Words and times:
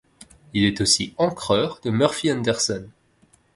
Il 0.55 0.63
est 0.63 0.81
aussi 0.81 1.13
encreur 1.19 1.79
de 1.83 1.91
Murphy 1.91 2.31
Anderson. 2.31 2.89